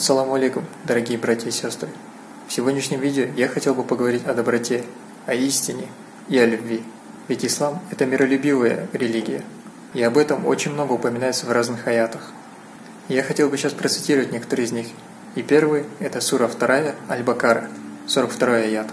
[0.00, 1.90] Ассаламу алейкум, дорогие братья и сестры.
[2.48, 4.82] В сегодняшнем видео я хотел бы поговорить о доброте,
[5.26, 5.88] о истине
[6.26, 6.82] и о любви.
[7.28, 9.42] Ведь ислам– это миролюбивая религия,
[9.92, 12.32] и об этом очень много упоминается в разных аятах.
[13.10, 14.86] Я хотел бы сейчас процитировать некоторые из них.
[15.34, 17.68] И первый– это сура 2 Аль-Бакара,
[18.06, 18.86] 42 аят.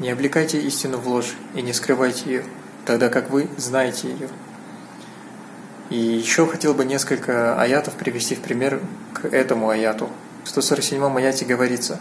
[0.00, 2.44] «Не облекайте истину в ложь и не скрывайте ее,
[2.84, 4.28] тогда как вы знаете ее».
[5.88, 8.82] И еще хотел бы несколько аятов привести в пример
[9.14, 10.10] к этому аяту.
[10.44, 12.00] В 147 аяте говорится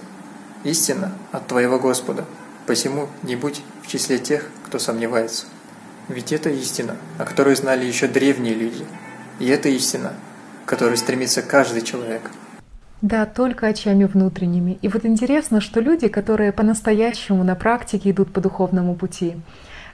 [0.64, 2.26] «Истина от твоего Господа,
[2.66, 5.46] посему не будь в числе тех, кто сомневается».
[6.08, 8.86] Ведь это истина, о которой знали еще древние люди.
[9.40, 10.14] И это истина,
[10.66, 12.32] к которой стремится каждый человек.
[13.02, 14.78] Да, только очами внутренними.
[14.82, 19.38] И вот интересно, что люди, которые по-настоящему на практике идут по духовному пути,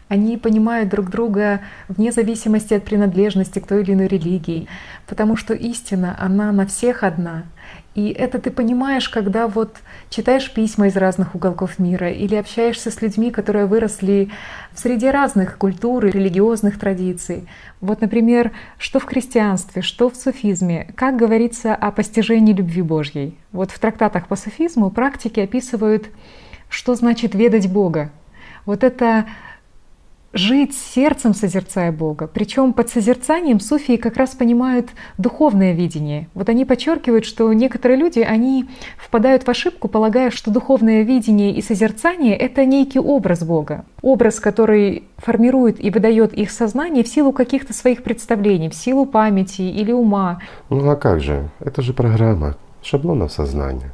[0.07, 4.67] они понимают друг друга вне зависимости от принадлежности к той или иной религии,
[5.05, 7.43] потому что истина, она на всех одна.
[7.97, 9.77] И это ты понимаешь, когда вот
[10.11, 14.29] читаешь письма из разных уголков мира или общаешься с людьми, которые выросли
[14.71, 17.47] в среде разных культур и религиозных традиций.
[17.81, 23.35] Вот, например, что в христианстве, что в суфизме, как говорится о постижении любви Божьей.
[23.51, 26.09] Вот в трактатах по суфизму практики описывают,
[26.69, 28.11] что значит ведать Бога.
[28.67, 29.25] Вот это
[30.37, 32.27] жить сердцем, созерцая Бога.
[32.27, 36.29] Причем под созерцанием суфии как раз понимают духовное видение.
[36.33, 38.65] Вот они подчеркивают, что некоторые люди, они
[38.97, 43.85] впадают в ошибку, полагая, что духовное видение и созерцание— это некий образ Бога.
[44.01, 49.61] Образ, который формирует и выдает их сознание в силу каких-то своих представлений, в силу памяти
[49.61, 50.39] или ума.
[50.69, 51.49] Ну а как же?
[51.59, 53.93] Это же программа шаблонов сознания.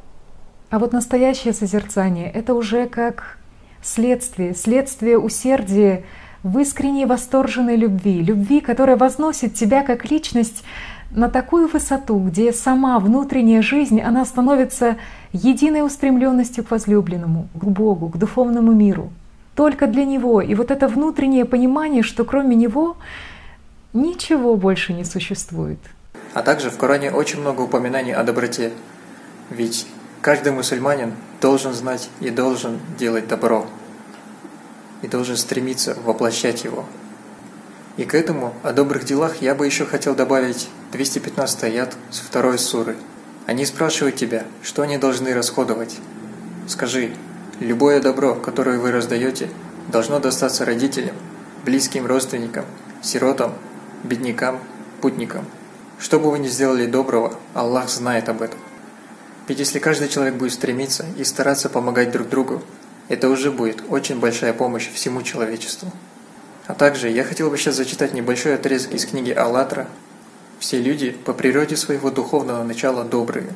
[0.70, 3.38] А вот настоящее созерцание— это уже как
[3.82, 6.04] следствие, следствие усердия
[6.44, 10.62] в искренней восторженной любви, любви, которая возносит тебя как личность
[11.10, 14.96] на такую высоту, где сама внутренняя жизнь, она становится
[15.32, 19.10] единой устремленностью к возлюбленному, к Богу, к духовному миру.
[19.54, 20.42] Только для Него.
[20.42, 22.96] И вот это внутреннее понимание, что кроме Него
[23.92, 25.78] ничего больше не существует.
[26.34, 28.72] А также в Коране очень много упоминаний о доброте.
[29.50, 29.86] Ведь
[30.20, 33.66] каждый мусульманин должен знать и должен делать добро
[35.04, 36.86] и должен стремиться воплощать его.
[37.98, 42.58] И к этому о добрых делах я бы еще хотел добавить 215 аят с второй
[42.58, 42.96] суры.
[43.46, 45.98] Они спрашивают тебя, что они должны расходовать.
[46.66, 47.14] Скажи,
[47.60, 49.50] любое добро, которое вы раздаете,
[49.88, 51.14] должно достаться родителям,
[51.66, 52.64] близким родственникам,
[53.02, 53.52] сиротам,
[54.02, 54.58] беднякам,
[55.02, 55.44] путникам.
[55.98, 58.58] Что бы вы ни сделали доброго, Аллах знает об этом.
[59.48, 62.62] Ведь если каждый человек будет стремиться и стараться помогать друг другу,
[63.08, 65.92] это уже будет очень большая помощь всему человечеству.
[66.66, 69.86] А также я хотел бы сейчас зачитать небольшой отрезок из книги «АЛЛАТРА».
[70.58, 73.54] Все люди по природе своего духовного начала добрые,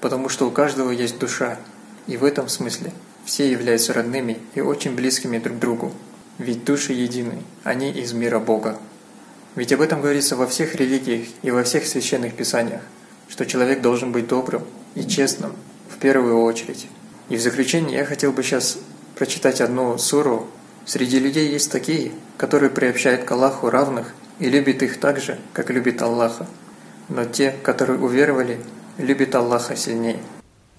[0.00, 1.58] потому что у каждого есть душа,
[2.08, 2.92] и в этом смысле
[3.24, 5.92] все являются родными и очень близкими друг другу,
[6.38, 8.78] ведь души едины, они из мира Бога.
[9.54, 12.82] Ведь об этом говорится во всех религиях и во всех священных писаниях,
[13.28, 14.62] что человек должен быть добрым
[14.96, 15.52] и честным
[15.88, 16.88] в первую очередь.
[17.32, 18.78] И в заключение я хотел бы сейчас
[19.18, 20.48] прочитать одну суру.
[20.84, 25.70] Среди людей есть такие, которые приобщают к Аллаху равных и любят их так же, как
[25.70, 26.46] любит Аллаха.
[27.08, 28.58] Но те, которые уверовали,
[28.98, 30.18] любят Аллаха сильнее.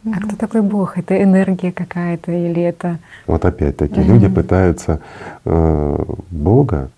[0.05, 0.95] А кто такой Бог?
[0.95, 2.99] Это энергия какая-то или это?
[3.25, 4.99] Вот опять-таки люди пытаются
[5.45, 6.91] э, Бога,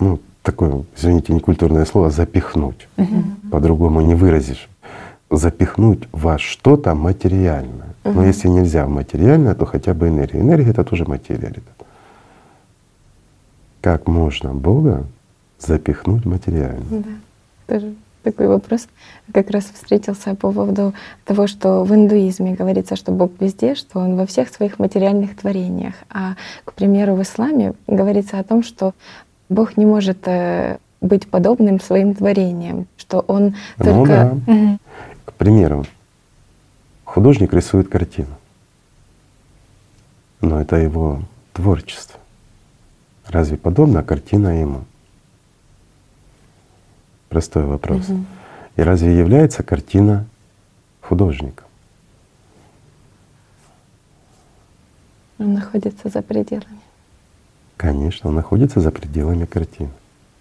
[0.00, 2.88] ну такое, извините, некультурное слово, запихнуть.
[3.50, 4.66] По-другому не выразишь.
[5.36, 7.94] Запихнуть во что-то материальное.
[8.04, 8.14] Угу.
[8.14, 10.40] Но если нельзя в материальное, то хотя бы энергия.
[10.40, 11.74] Энергия это тоже материя, ребят.
[13.80, 15.04] Как можно Бога
[15.58, 16.84] запихнуть материально?
[16.90, 17.94] Да, тоже
[18.24, 18.88] такой вопрос
[19.32, 20.94] как раз встретился по поводу
[21.24, 25.94] того, что в индуизме говорится, что Бог везде, что Он во всех своих материальных творениях.
[26.10, 28.94] А, к примеру, в исламе говорится о том, что
[29.48, 34.38] Бог не может э, быть подобным своим творениям, что Он ну, только...
[34.46, 34.52] Да.
[34.52, 34.78] Угу.
[35.24, 35.84] К примеру,
[37.14, 38.34] Художник рисует картину,
[40.40, 41.22] но это его
[41.52, 42.18] творчество.
[43.28, 44.84] Разве подобна картина ему?
[47.28, 48.08] Простой вопрос.
[48.08, 48.24] Угу.
[48.76, 50.26] И разве является картина
[51.00, 51.66] художником?
[55.38, 56.80] Он находится за пределами.
[57.76, 59.90] Конечно, он находится за пределами картины.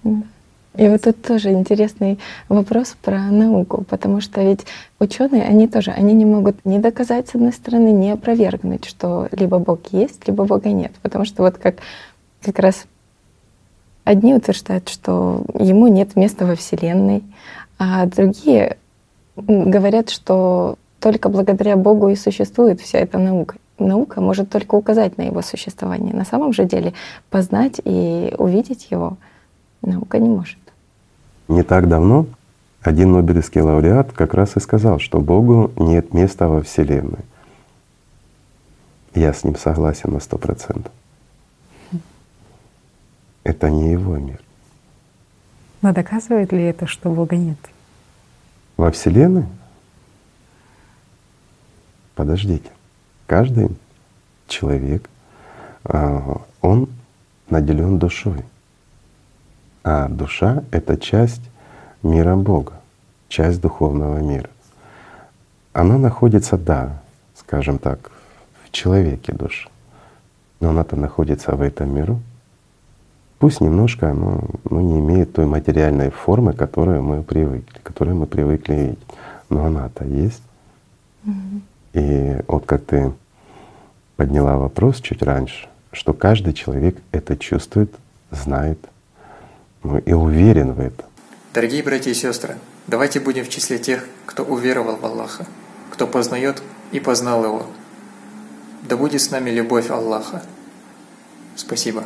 [0.04, 0.24] Да.
[0.76, 2.18] И вот тут тоже интересный
[2.50, 4.66] вопрос про науку, потому что ведь
[5.00, 9.60] ученые, они тоже, они не могут ни доказать, с одной стороны, ни опровергнуть, что либо
[9.60, 10.92] Бог есть, либо Бога нет.
[11.04, 11.76] Потому что вот как,
[12.42, 12.86] как раз
[14.04, 17.24] одни утверждают, что ему нет места во Вселенной,
[17.78, 18.78] а другие
[19.36, 23.58] говорят, что только благодаря Богу и существует вся эта наука.
[23.78, 26.14] Наука может только указать на его существование.
[26.14, 26.94] На самом же деле
[27.30, 29.18] познать и увидеть его
[29.84, 30.58] наука не может.
[31.48, 32.26] Не так давно
[32.82, 37.24] один Нобелевский лауреат как раз и сказал, что Богу нет места во Вселенной.
[39.16, 40.92] Я с ним согласен на сто процентов.
[43.44, 44.42] Это не его мир.
[45.82, 47.58] Но доказывает ли это, что Бога нет?
[48.78, 49.46] Во Вселенной?
[52.16, 52.70] Подождите.
[53.28, 53.70] Каждый
[54.48, 55.10] человек,
[55.84, 56.90] а, он
[57.50, 58.44] наделен душой.
[59.84, 61.42] А душа— это часть
[62.04, 62.74] мира Бога,
[63.28, 64.50] часть духовного мира.
[65.74, 67.02] Она находится, да,
[67.36, 68.12] скажем так,
[68.64, 69.70] в человеке душа,
[70.62, 72.22] но она-то находится в этом миру.
[73.40, 78.74] Пусть немножко оно ну, не имеет той материальной формы, которую мы привыкли, которую мы привыкли
[78.74, 79.00] видеть,
[79.50, 80.44] но она-то есть.
[81.26, 81.62] Mm-hmm.
[81.94, 83.12] И вот как ты
[84.16, 87.94] подняла вопрос чуть раньше, что каждый человек это чувствует,
[88.32, 88.93] знает ну,
[90.06, 91.06] и уверен в этом.
[91.54, 92.58] Дорогие братья и сестры,
[92.88, 95.46] давайте будем в числе тех, кто уверовал в Аллаха,
[95.92, 97.68] кто познает и познал Его.
[98.82, 100.44] Да будет с нами любовь Аллаха.
[101.56, 102.06] Спасибо.